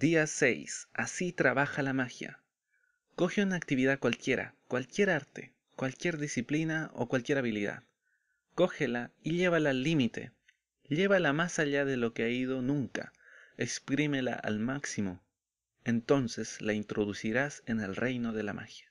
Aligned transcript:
Día 0.00 0.26
6. 0.26 0.88
Así 0.94 1.30
trabaja 1.30 1.82
la 1.82 1.92
magia. 1.92 2.40
Coge 3.16 3.42
una 3.42 3.56
actividad 3.56 3.98
cualquiera, 3.98 4.54
cualquier 4.66 5.10
arte, 5.10 5.52
cualquier 5.76 6.16
disciplina 6.16 6.90
o 6.94 7.06
cualquier 7.06 7.36
habilidad. 7.36 7.82
Cógela 8.54 9.10
y 9.22 9.32
llévala 9.32 9.68
al 9.68 9.82
límite. 9.82 10.32
Llévala 10.88 11.34
más 11.34 11.58
allá 11.58 11.84
de 11.84 11.98
lo 11.98 12.14
que 12.14 12.22
ha 12.22 12.30
ido 12.30 12.62
nunca. 12.62 13.12
Exprímela 13.58 14.32
al 14.32 14.58
máximo. 14.58 15.22
Entonces 15.84 16.62
la 16.62 16.72
introducirás 16.72 17.62
en 17.66 17.80
el 17.80 17.94
reino 17.94 18.32
de 18.32 18.42
la 18.42 18.54
magia. 18.54 18.90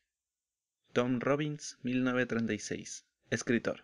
Tom 0.94 1.22
Robbins, 1.22 1.80
1936. 1.82 3.08
Escritor. 3.32 3.84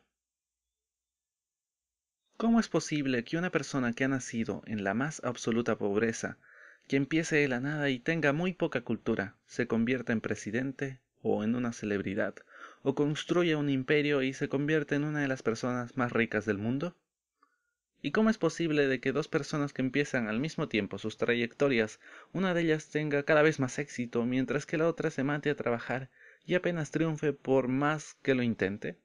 ¿Cómo 2.37 2.59
es 2.59 2.67
posible 2.67 3.23
que 3.23 3.37
una 3.37 3.49
persona 3.49 3.93
que 3.93 4.03
ha 4.03 4.09
nacido 4.09 4.61
en 4.67 4.83
la 4.83 4.93
más 4.93 5.23
absoluta 5.23 5.75
pobreza 5.75 6.37
que 6.87 6.97
empiece 6.97 7.37
de 7.37 7.47
la 7.47 7.59
nada 7.59 7.89
y 7.89 7.99
tenga 7.99 8.33
muy 8.33 8.53
poca 8.53 8.81
cultura, 8.81 9.35
se 9.47 9.67
convierta 9.67 10.13
en 10.13 10.21
presidente 10.21 10.99
o 11.21 11.43
en 11.43 11.55
una 11.55 11.73
celebridad, 11.73 12.35
o 12.83 12.93
construya 12.93 13.57
un 13.57 13.69
imperio 13.69 14.21
y 14.21 14.33
se 14.33 14.47
convierta 14.47 14.95
en 14.95 15.03
una 15.03 15.21
de 15.21 15.27
las 15.27 15.41
personas 15.41 15.97
más 15.97 16.11
ricas 16.11 16.45
del 16.45 16.59
mundo? 16.59 16.95
¿Y 18.01 18.11
cómo 18.11 18.29
es 18.29 18.37
posible 18.37 18.87
de 18.87 18.99
que 18.99 19.11
dos 19.11 19.27
personas 19.27 19.73
que 19.73 19.81
empiezan 19.81 20.27
al 20.27 20.39
mismo 20.39 20.67
tiempo 20.67 20.99
sus 20.99 21.17
trayectorias, 21.17 21.99
una 22.33 22.53
de 22.53 22.61
ellas 22.61 22.89
tenga 22.89 23.23
cada 23.23 23.41
vez 23.41 23.59
más 23.59 23.79
éxito, 23.79 24.23
mientras 24.25 24.67
que 24.67 24.77
la 24.77 24.87
otra 24.87 25.09
se 25.09 25.23
mate 25.23 25.49
a 25.49 25.55
trabajar 25.55 26.11
y 26.45 26.53
apenas 26.53 26.91
triunfe 26.91 27.33
por 27.33 27.67
más 27.67 28.15
que 28.21 28.35
lo 28.35 28.43
intente? 28.43 28.99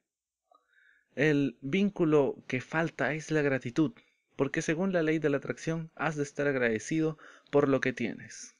El 1.15 1.57
vínculo 1.61 2.37
que 2.45 2.61
falta 2.61 3.15
es 3.15 3.31
la 3.31 3.41
gratitud, 3.41 3.93
porque 4.35 4.61
según 4.61 4.93
la 4.93 5.01
ley 5.01 5.17
de 5.17 5.29
la 5.29 5.37
atracción 5.37 5.89
has 5.95 6.15
de 6.15 6.23
estar 6.23 6.47
agradecido 6.47 7.17
por 7.51 7.67
lo 7.69 7.81
que 7.81 7.93
tienes. 7.93 8.55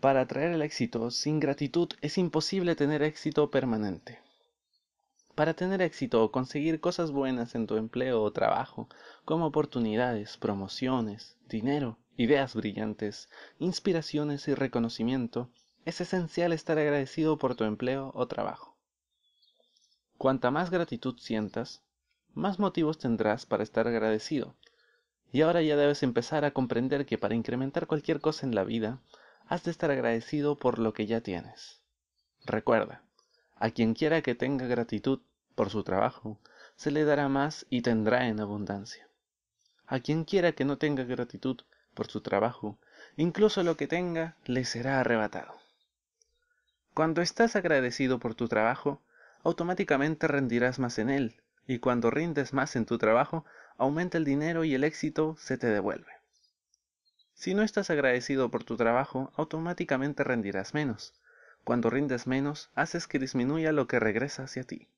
Para 0.00 0.20
atraer 0.20 0.52
el 0.52 0.62
éxito 0.62 1.10
sin 1.10 1.40
gratitud 1.40 1.88
es 2.02 2.18
imposible 2.18 2.76
tener 2.76 3.02
éxito 3.02 3.50
permanente. 3.50 4.20
Para 5.34 5.54
tener 5.54 5.80
éxito 5.80 6.22
o 6.22 6.30
conseguir 6.30 6.80
cosas 6.80 7.10
buenas 7.10 7.54
en 7.54 7.66
tu 7.66 7.76
empleo 7.76 8.22
o 8.22 8.32
trabajo, 8.32 8.88
como 9.24 9.46
oportunidades, 9.46 10.36
promociones, 10.36 11.36
dinero, 11.48 11.98
ideas 12.16 12.54
brillantes, 12.54 13.28
inspiraciones 13.58 14.46
y 14.46 14.54
reconocimiento, 14.54 15.50
es 15.86 16.00
esencial 16.00 16.52
estar 16.52 16.78
agradecido 16.78 17.38
por 17.38 17.56
tu 17.56 17.64
empleo 17.64 18.12
o 18.14 18.28
trabajo. 18.28 18.76
Cuanta 20.18 20.50
más 20.50 20.70
gratitud 20.70 21.18
sientas, 21.18 21.82
más 22.34 22.58
motivos 22.58 22.98
tendrás 22.98 23.46
para 23.46 23.62
estar 23.62 23.88
agradecido, 23.88 24.54
y 25.34 25.42
ahora 25.42 25.62
ya 25.62 25.74
debes 25.76 26.04
empezar 26.04 26.44
a 26.44 26.52
comprender 26.52 27.06
que 27.06 27.18
para 27.18 27.34
incrementar 27.34 27.88
cualquier 27.88 28.20
cosa 28.20 28.46
en 28.46 28.54
la 28.54 28.62
vida, 28.62 29.00
has 29.48 29.64
de 29.64 29.72
estar 29.72 29.90
agradecido 29.90 30.56
por 30.56 30.78
lo 30.78 30.94
que 30.94 31.06
ya 31.06 31.22
tienes. 31.22 31.80
Recuerda, 32.44 33.02
a 33.56 33.70
quien 33.70 33.94
quiera 33.94 34.22
que 34.22 34.36
tenga 34.36 34.68
gratitud 34.68 35.22
por 35.56 35.70
su 35.70 35.82
trabajo, 35.82 36.38
se 36.76 36.92
le 36.92 37.04
dará 37.04 37.28
más 37.28 37.66
y 37.68 37.82
tendrá 37.82 38.28
en 38.28 38.38
abundancia. 38.38 39.08
A 39.88 39.98
quien 39.98 40.22
quiera 40.22 40.52
que 40.52 40.64
no 40.64 40.78
tenga 40.78 41.02
gratitud 41.02 41.62
por 41.94 42.06
su 42.06 42.20
trabajo, 42.20 42.78
incluso 43.16 43.64
lo 43.64 43.76
que 43.76 43.88
tenga 43.88 44.36
le 44.44 44.64
será 44.64 45.00
arrebatado. 45.00 45.56
Cuando 46.94 47.22
estás 47.22 47.56
agradecido 47.56 48.20
por 48.20 48.36
tu 48.36 48.46
trabajo, 48.46 49.02
automáticamente 49.42 50.28
rendirás 50.28 50.78
más 50.78 51.00
en 51.00 51.10
él, 51.10 51.40
y 51.66 51.80
cuando 51.80 52.12
rindes 52.12 52.52
más 52.52 52.76
en 52.76 52.86
tu 52.86 52.98
trabajo, 52.98 53.44
aumenta 53.76 54.18
el 54.18 54.24
dinero 54.24 54.64
y 54.64 54.74
el 54.74 54.84
éxito 54.84 55.36
se 55.38 55.58
te 55.58 55.66
devuelve. 55.66 56.12
Si 57.34 57.54
no 57.54 57.62
estás 57.62 57.90
agradecido 57.90 58.50
por 58.50 58.64
tu 58.64 58.76
trabajo, 58.76 59.32
automáticamente 59.36 60.24
rendirás 60.24 60.72
menos. 60.74 61.14
Cuando 61.64 61.90
rindes 61.90 62.26
menos, 62.26 62.70
haces 62.74 63.06
que 63.06 63.18
disminuya 63.18 63.72
lo 63.72 63.86
que 63.86 63.98
regresa 63.98 64.44
hacia 64.44 64.64
ti. 64.64 64.88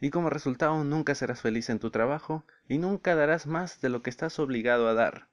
Y 0.00 0.10
como 0.10 0.30
resultado 0.30 0.82
nunca 0.84 1.14
serás 1.14 1.40
feliz 1.40 1.70
en 1.70 1.78
tu 1.78 1.90
trabajo 1.90 2.44
y 2.68 2.78
nunca 2.78 3.14
darás 3.14 3.46
más 3.46 3.80
de 3.80 3.88
lo 3.88 4.02
que 4.02 4.10
estás 4.10 4.38
obligado 4.38 4.88
a 4.88 4.94
dar. 4.94 5.28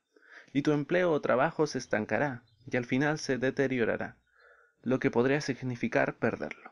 Y 0.54 0.62
tu 0.62 0.72
empleo 0.72 1.12
o 1.12 1.22
trabajo 1.22 1.68
se 1.68 1.78
estancará 1.78 2.44
y 2.70 2.78
al 2.78 2.86
final 2.86 3.18
se 3.18 3.38
deteriorará, 3.38 4.18
lo 4.82 5.00
que 5.00 5.12
podría 5.12 5.42
significar 5.42 6.16
perderlo. 6.16 6.72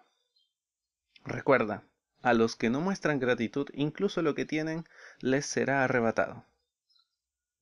Recuerda, 1.26 1.84
a 2.22 2.34
los 2.34 2.56
que 2.56 2.70
no 2.70 2.82
muestran 2.82 3.20
gratitud, 3.20 3.68
incluso 3.74 4.22
lo 4.22 4.36
que 4.36 4.46
tienen 4.46 4.86
les 5.22 5.46
será 5.46 5.84
arrebatado. 5.84 6.46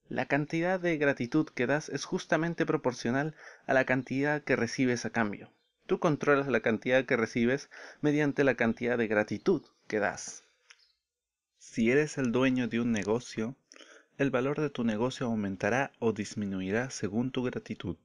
La 0.09 0.25
cantidad 0.25 0.79
de 0.79 0.97
gratitud 0.97 1.47
que 1.49 1.67
das 1.67 1.89
es 1.89 2.05
justamente 2.05 2.65
proporcional 2.65 3.35
a 3.65 3.73
la 3.73 3.85
cantidad 3.85 4.41
que 4.41 4.55
recibes 4.55 5.05
a 5.05 5.09
cambio. 5.09 5.51
Tú 5.85 5.99
controlas 5.99 6.47
la 6.47 6.61
cantidad 6.61 7.05
que 7.05 7.17
recibes 7.17 7.69
mediante 8.01 8.43
la 8.43 8.55
cantidad 8.55 8.97
de 8.97 9.07
gratitud 9.07 9.63
que 9.87 9.99
das. 9.99 10.43
Si 11.57 11.91
eres 11.91 12.17
el 12.17 12.31
dueño 12.31 12.67
de 12.67 12.79
un 12.79 12.91
negocio, 12.91 13.55
el 14.17 14.31
valor 14.31 14.59
de 14.59 14.69
tu 14.69 14.83
negocio 14.83 15.27
aumentará 15.27 15.91
o 15.99 16.13
disminuirá 16.13 16.89
según 16.89 17.31
tu 17.31 17.43
gratitud. 17.43 17.97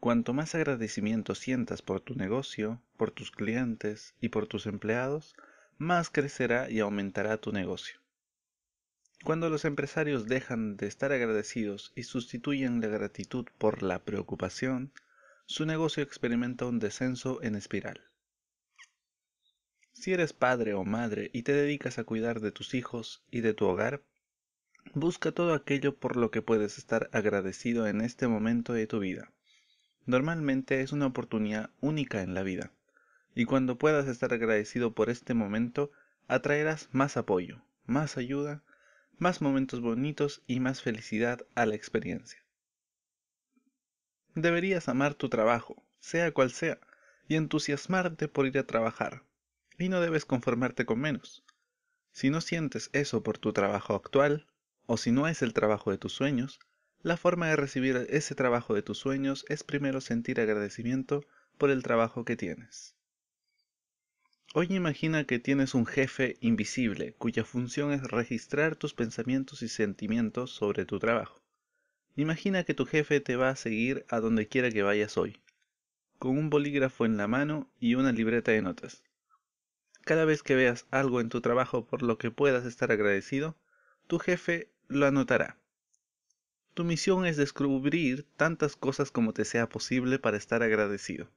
Cuanto 0.00 0.32
más 0.32 0.54
agradecimiento 0.54 1.34
sientas 1.34 1.80
por 1.82 2.00
tu 2.00 2.14
negocio, 2.14 2.82
por 2.96 3.10
tus 3.10 3.30
clientes 3.30 4.14
y 4.20 4.30
por 4.30 4.46
tus 4.46 4.66
empleados, 4.66 5.34
más 5.80 6.10
crecerá 6.10 6.68
y 6.68 6.80
aumentará 6.80 7.38
tu 7.38 7.52
negocio. 7.52 7.98
Cuando 9.24 9.48
los 9.48 9.64
empresarios 9.64 10.26
dejan 10.26 10.76
de 10.76 10.86
estar 10.86 11.10
agradecidos 11.10 11.92
y 11.96 12.02
sustituyen 12.02 12.82
la 12.82 12.88
gratitud 12.88 13.46
por 13.56 13.82
la 13.82 14.04
preocupación, 14.04 14.92
su 15.46 15.64
negocio 15.64 16.02
experimenta 16.02 16.66
un 16.66 16.80
descenso 16.80 17.42
en 17.42 17.54
espiral. 17.54 18.02
Si 19.94 20.12
eres 20.12 20.34
padre 20.34 20.74
o 20.74 20.84
madre 20.84 21.30
y 21.32 21.44
te 21.44 21.54
dedicas 21.54 21.98
a 21.98 22.04
cuidar 22.04 22.40
de 22.40 22.52
tus 22.52 22.74
hijos 22.74 23.24
y 23.30 23.40
de 23.40 23.54
tu 23.54 23.64
hogar, 23.64 24.02
busca 24.92 25.32
todo 25.32 25.54
aquello 25.54 25.96
por 25.96 26.16
lo 26.16 26.30
que 26.30 26.42
puedes 26.42 26.76
estar 26.76 27.08
agradecido 27.14 27.86
en 27.86 28.02
este 28.02 28.28
momento 28.28 28.74
de 28.74 28.86
tu 28.86 28.98
vida. 28.98 29.32
Normalmente 30.04 30.82
es 30.82 30.92
una 30.92 31.06
oportunidad 31.06 31.70
única 31.80 32.20
en 32.20 32.34
la 32.34 32.42
vida 32.42 32.70
y 33.34 33.44
cuando 33.44 33.78
puedas 33.78 34.06
estar 34.08 34.32
agradecido 34.32 34.92
por 34.92 35.10
este 35.10 35.34
momento, 35.34 35.90
atraerás 36.28 36.88
más 36.92 37.16
apoyo, 37.16 37.62
más 37.86 38.16
ayuda, 38.16 38.62
más 39.18 39.42
momentos 39.42 39.80
bonitos 39.80 40.42
y 40.46 40.60
más 40.60 40.82
felicidad 40.82 41.46
a 41.54 41.66
la 41.66 41.74
experiencia. 41.74 42.42
Deberías 44.34 44.88
amar 44.88 45.14
tu 45.14 45.28
trabajo, 45.28 45.82
sea 45.98 46.32
cual 46.32 46.50
sea, 46.50 46.78
y 47.28 47.36
entusiasmarte 47.36 48.28
por 48.28 48.46
ir 48.46 48.58
a 48.58 48.66
trabajar, 48.66 49.22
y 49.78 49.88
no 49.88 50.00
debes 50.00 50.24
conformarte 50.24 50.86
con 50.86 51.00
menos. 51.00 51.44
Si 52.12 52.30
no 52.30 52.40
sientes 52.40 52.90
eso 52.92 53.22
por 53.22 53.38
tu 53.38 53.52
trabajo 53.52 53.94
actual, 53.94 54.46
o 54.86 54.96
si 54.96 55.12
no 55.12 55.28
es 55.28 55.42
el 55.42 55.52
trabajo 55.52 55.90
de 55.90 55.98
tus 55.98 56.12
sueños, 56.12 56.58
la 57.02 57.16
forma 57.16 57.48
de 57.48 57.56
recibir 57.56 58.06
ese 58.10 58.34
trabajo 58.34 58.74
de 58.74 58.82
tus 58.82 58.98
sueños 58.98 59.44
es 59.48 59.62
primero 59.64 60.00
sentir 60.00 60.40
agradecimiento 60.40 61.24
por 61.56 61.70
el 61.70 61.82
trabajo 61.82 62.24
que 62.24 62.36
tienes. 62.36 62.94
Hoy 64.52 64.66
imagina 64.70 65.22
que 65.22 65.38
tienes 65.38 65.76
un 65.76 65.86
jefe 65.86 66.36
invisible 66.40 67.14
cuya 67.18 67.44
función 67.44 67.92
es 67.92 68.02
registrar 68.02 68.74
tus 68.74 68.94
pensamientos 68.94 69.62
y 69.62 69.68
sentimientos 69.68 70.50
sobre 70.50 70.84
tu 70.84 70.98
trabajo. 70.98 71.40
Imagina 72.16 72.64
que 72.64 72.74
tu 72.74 72.84
jefe 72.84 73.20
te 73.20 73.36
va 73.36 73.50
a 73.50 73.54
seguir 73.54 74.04
a 74.08 74.18
donde 74.18 74.48
quiera 74.48 74.72
que 74.72 74.82
vayas 74.82 75.16
hoy, 75.16 75.40
con 76.18 76.36
un 76.36 76.50
bolígrafo 76.50 77.06
en 77.06 77.16
la 77.16 77.28
mano 77.28 77.70
y 77.78 77.94
una 77.94 78.10
libreta 78.10 78.50
de 78.50 78.60
notas. 78.60 79.04
Cada 80.00 80.24
vez 80.24 80.42
que 80.42 80.56
veas 80.56 80.84
algo 80.90 81.20
en 81.20 81.28
tu 81.28 81.40
trabajo 81.40 81.86
por 81.86 82.02
lo 82.02 82.18
que 82.18 82.32
puedas 82.32 82.66
estar 82.66 82.90
agradecido, 82.90 83.56
tu 84.08 84.18
jefe 84.18 84.68
lo 84.88 85.06
anotará. 85.06 85.58
Tu 86.74 86.82
misión 86.82 87.24
es 87.24 87.36
descubrir 87.36 88.26
tantas 88.36 88.74
cosas 88.74 89.12
como 89.12 89.32
te 89.32 89.44
sea 89.44 89.68
posible 89.68 90.18
para 90.18 90.38
estar 90.38 90.64
agradecido 90.64 91.30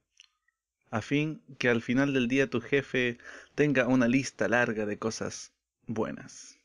a 0.90 1.02
fin 1.02 1.42
que 1.58 1.68
al 1.68 1.82
final 1.82 2.12
del 2.12 2.28
día 2.28 2.48
tu 2.48 2.60
jefe 2.60 3.18
tenga 3.54 3.88
una 3.88 4.08
lista 4.08 4.48
larga 4.48 4.86
de 4.86 4.98
cosas 4.98 5.52
buenas. 5.86 6.58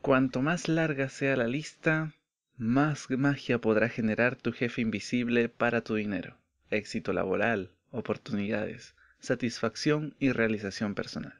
Cuanto 0.00 0.42
más 0.42 0.68
larga 0.68 1.08
sea 1.08 1.36
la 1.36 1.46
lista, 1.46 2.12
más 2.56 3.08
magia 3.10 3.60
podrá 3.60 3.88
generar 3.88 4.36
tu 4.36 4.52
jefe 4.52 4.82
invisible 4.82 5.48
para 5.48 5.82
tu 5.82 5.94
dinero, 5.94 6.38
éxito 6.70 7.12
laboral, 7.12 7.70
oportunidades, 7.90 8.94
satisfacción 9.20 10.14
y 10.18 10.32
realización 10.32 10.94
personal. 10.94 11.38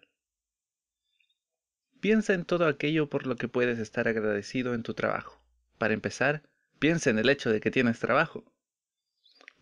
Piensa 2.01 2.35
en 2.35 2.45
todo 2.45 2.67
aquello 2.67 3.09
por 3.09 3.27
lo 3.27 3.37
que 3.37 3.49
puedes 3.49 3.79
estar 3.79 4.09
agradecido 4.09 4.75
en 4.75 4.83
tu 4.83 4.95
trabajo. 4.95 5.41
Para 5.79 5.95
empezar, 5.95 6.43
piensa 6.79 7.11
en 7.11 7.19
el 7.19 7.29
hecho 7.29 7.51
de 7.51 7.61
que 7.61 7.71
tienes 7.71 8.01
trabajo. 8.01 8.45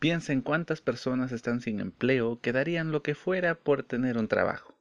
Piensa 0.01 0.33
en 0.33 0.41
cuántas 0.41 0.81
personas 0.81 1.31
están 1.31 1.61
sin 1.61 1.79
empleo 1.79 2.41
que 2.41 2.53
darían 2.53 2.91
lo 2.91 3.03
que 3.03 3.15
fuera 3.15 3.55
por 3.55 3.83
tener 3.83 4.17
un 4.17 4.29
trabajo. 4.29 4.75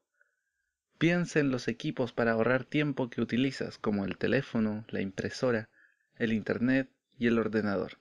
Piensa 0.98 1.42
en 1.42 1.51
los 1.51 1.68
equipos 1.68 2.13
para 2.13 2.31
ahorrar 2.31 2.63
tiempo 2.63 3.10
que 3.10 3.19
utilizas, 3.19 3.77
como 3.77 4.06
el 4.06 4.18
teléfono, 4.18 4.86
la 4.88 5.01
impresora, 5.01 5.69
el 6.16 6.31
internet 6.31 6.89
y 7.18 7.27
el 7.27 7.38
ordenador. 7.38 8.00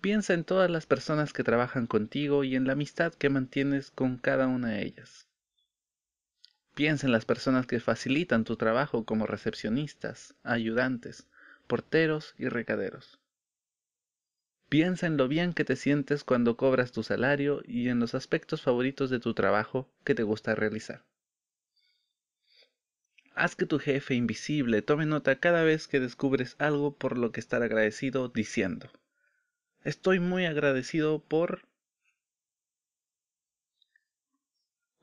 Piensa 0.00 0.32
en 0.32 0.44
todas 0.44 0.70
las 0.70 0.86
personas 0.86 1.34
que 1.34 1.44
trabajan 1.44 1.86
contigo 1.86 2.42
y 2.42 2.56
en 2.56 2.66
la 2.66 2.72
amistad 2.72 3.12
que 3.12 3.28
mantienes 3.28 3.90
con 3.90 4.16
cada 4.16 4.46
una 4.46 4.70
de 4.70 4.86
ellas. 4.86 5.28
Piensa 6.74 7.06
en 7.06 7.12
las 7.12 7.26
personas 7.26 7.66
que 7.66 7.80
facilitan 7.80 8.44
tu 8.44 8.56
trabajo 8.56 9.04
como 9.04 9.26
recepcionistas, 9.26 10.34
ayudantes, 10.42 11.26
porteros 11.66 12.34
y 12.38 12.48
recaderos. 12.48 13.19
Piensa 14.70 15.08
en 15.08 15.16
lo 15.16 15.26
bien 15.26 15.52
que 15.52 15.64
te 15.64 15.74
sientes 15.74 16.22
cuando 16.22 16.56
cobras 16.56 16.92
tu 16.92 17.02
salario 17.02 17.60
y 17.66 17.88
en 17.88 17.98
los 17.98 18.14
aspectos 18.14 18.62
favoritos 18.62 19.10
de 19.10 19.18
tu 19.18 19.34
trabajo 19.34 19.92
que 20.04 20.14
te 20.14 20.22
gusta 20.22 20.54
realizar. 20.54 21.04
Haz 23.34 23.56
que 23.56 23.66
tu 23.66 23.80
jefe 23.80 24.14
invisible 24.14 24.80
tome 24.80 25.06
nota 25.06 25.40
cada 25.40 25.64
vez 25.64 25.88
que 25.88 25.98
descubres 25.98 26.54
algo 26.60 26.94
por 26.94 27.18
lo 27.18 27.32
que 27.32 27.40
estar 27.40 27.64
agradecido 27.64 28.28
diciendo, 28.28 28.88
estoy 29.82 30.20
muy 30.20 30.46
agradecido 30.46 31.18
por... 31.18 31.62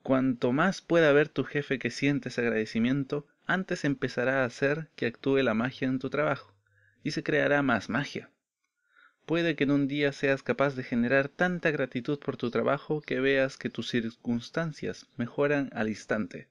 Cuanto 0.02 0.52
más 0.52 0.80
pueda 0.80 1.12
ver 1.12 1.28
tu 1.28 1.44
jefe 1.44 1.78
que 1.78 1.90
sientes 1.90 2.38
agradecimiento, 2.38 3.26
antes 3.44 3.84
empezará 3.84 4.42
a 4.42 4.46
hacer 4.46 4.88
que 4.96 5.04
actúe 5.04 5.42
la 5.42 5.52
magia 5.52 5.88
en 5.88 5.98
tu 5.98 6.08
trabajo 6.08 6.54
y 7.02 7.10
se 7.10 7.22
creará 7.22 7.60
más 7.60 7.90
magia. 7.90 8.30
Puede 9.28 9.56
que 9.56 9.64
en 9.64 9.72
un 9.72 9.88
día 9.88 10.12
seas 10.12 10.42
capaz 10.42 10.74
de 10.74 10.82
generar 10.82 11.28
tanta 11.28 11.70
gratitud 11.70 12.18
por 12.18 12.38
tu 12.38 12.50
trabajo 12.50 13.02
que 13.02 13.20
veas 13.20 13.58
que 13.58 13.68
tus 13.68 13.90
circunstancias 13.90 15.06
mejoran 15.18 15.68
al 15.74 15.90
instante. 15.90 16.48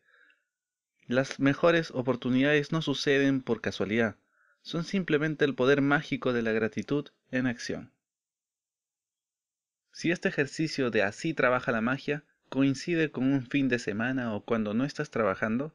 Las 1.07 1.39
mejores 1.39 1.89
oportunidades 1.89 2.71
no 2.71 2.83
suceden 2.83 3.41
por 3.41 3.61
casualidad, 3.61 4.15
son 4.61 4.83
simplemente 4.83 5.43
el 5.43 5.55
poder 5.55 5.81
mágico 5.81 6.33
de 6.33 6.43
la 6.43 6.51
gratitud 6.51 7.07
en 7.31 7.47
acción. 7.47 7.89
Si 9.91 10.11
este 10.11 10.29
ejercicio 10.29 10.91
de 10.91 11.01
así 11.01 11.33
trabaja 11.33 11.71
la 11.71 11.81
magia 11.81 12.25
coincide 12.49 13.09
con 13.09 13.23
un 13.23 13.47
fin 13.47 13.69
de 13.69 13.79
semana 13.79 14.35
o 14.35 14.45
cuando 14.45 14.75
no 14.75 14.85
estás 14.85 15.09
trabajando, 15.09 15.73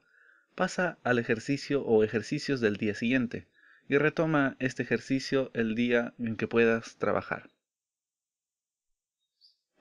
pasa 0.55 0.99
al 1.03 1.19
ejercicio 1.19 1.83
o 1.83 2.05
ejercicios 2.05 2.61
del 2.61 2.77
día 2.77 2.95
siguiente 2.95 3.49
y 3.89 3.99
retoma 3.99 4.57
este 4.59 4.83
ejercicio 4.83 5.51
el 5.55 5.75
día 5.75 6.15
en 6.19 6.37
que 6.37 6.47
puedas 6.47 6.97
trabajar. 6.97 7.51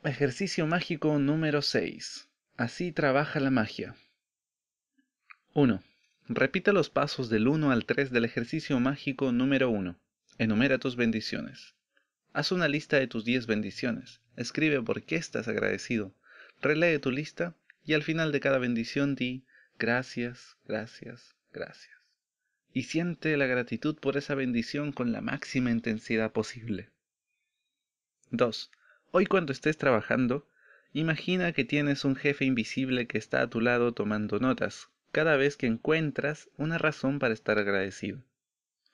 Ejercicio 0.03 0.65
mágico 0.65 1.19
número 1.19 1.61
6. 1.61 2.27
Así 2.57 2.91
trabaja 2.91 3.39
la 3.39 3.51
magia. 3.51 3.95
1. 5.53 5.83
Repite 6.27 6.73
los 6.73 6.89
pasos 6.89 7.29
del 7.29 7.47
1 7.47 7.71
al 7.71 7.85
3 7.85 8.11
del 8.11 8.25
ejercicio 8.25 8.79
mágico 8.79 9.31
número 9.31 9.69
1. 9.69 9.99
Enumera 10.37 10.79
tus 10.79 10.95
bendiciones. 10.95 11.75
Haz 12.33 12.51
una 12.51 12.67
lista 12.67 12.97
de 12.97 13.07
tus 13.07 13.25
10 13.25 13.45
bendiciones. 13.45 14.21
Escribe 14.35 14.81
por 14.81 15.03
qué 15.03 15.17
estás 15.17 15.47
agradecido. 15.47 16.15
Relee 16.61 16.99
tu 16.99 17.11
lista 17.11 17.55
y 17.83 17.93
al 17.93 18.03
final 18.03 18.31
de 18.31 18.39
cada 18.39 18.57
bendición 18.57 19.15
di 19.15 19.45
gracias, 19.77 20.57
gracias, 20.65 21.35
gracias 21.51 22.00
y 22.73 22.83
siente 22.83 23.35
la 23.37 23.45
gratitud 23.45 23.95
por 23.97 24.17
esa 24.17 24.35
bendición 24.35 24.91
con 24.91 25.11
la 25.11 25.21
máxima 25.21 25.71
intensidad 25.71 26.31
posible. 26.31 26.89
2. 28.31 28.71
Hoy 29.11 29.25
cuando 29.25 29.51
estés 29.51 29.77
trabajando, 29.77 30.47
imagina 30.93 31.51
que 31.51 31.65
tienes 31.65 32.05
un 32.05 32.15
jefe 32.15 32.45
invisible 32.45 33.07
que 33.07 33.17
está 33.17 33.41
a 33.41 33.49
tu 33.49 33.59
lado 33.59 33.93
tomando 33.93 34.39
notas 34.39 34.89
cada 35.11 35.35
vez 35.35 35.57
que 35.57 35.67
encuentras 35.67 36.49
una 36.57 36.77
razón 36.77 37.19
para 37.19 37.33
estar 37.33 37.59
agradecido. 37.59 38.23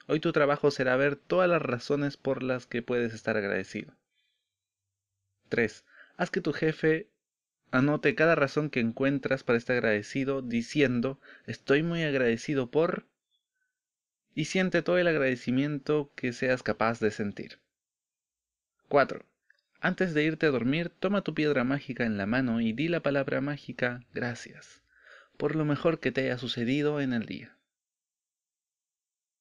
Hoy 0.08 0.20
tu 0.20 0.32
trabajo 0.32 0.72
será 0.72 0.96
ver 0.96 1.16
todas 1.16 1.50
las 1.50 1.62
razones 1.62 2.18
por 2.18 2.42
las 2.42 2.66
que 2.66 2.82
puedes 2.82 3.14
estar 3.14 3.38
agradecido. 3.38 3.94
3. 5.50 5.86
Haz 6.16 6.32
que 6.32 6.42
tu 6.42 6.54
jefe 6.54 7.10
anote 7.72 8.16
cada 8.16 8.34
razón 8.36 8.70
que 8.70 8.80
encuentras 8.80 9.44
para 9.44 9.58
estar 9.58 9.76
agradecido 9.76 10.42
diciendo 10.42 11.20
estoy 11.46 11.84
muy 11.84 12.04
agradecido 12.04 12.72
por 12.72 13.06
y 14.38 14.46
siente 14.46 14.84
todo 14.84 15.00
el 15.00 15.08
agradecimiento 15.08 16.12
que 16.16 16.32
seas 16.32 16.62
capaz 16.62 17.00
de 17.00 17.10
sentir. 17.10 17.60
4. 18.88 19.26
Antes 19.82 20.14
de 20.14 20.24
irte 20.24 20.46
a 20.46 20.52
dormir, 20.52 20.90
toma 21.00 21.24
tu 21.24 21.34
piedra 21.34 21.64
mágica 21.64 22.06
en 22.06 22.18
la 22.18 22.28
mano 22.28 22.62
y 22.62 22.72
di 22.72 22.88
la 22.88 23.02
palabra 23.02 23.42
mágica 23.42 24.06
gracias 24.14 24.84
por 25.38 25.56
lo 25.56 25.66
mejor 25.66 26.00
que 26.00 26.12
te 26.12 26.22
haya 26.22 26.38
sucedido 26.38 27.00
en 27.00 27.14
el 27.14 27.26
día. 27.26 27.57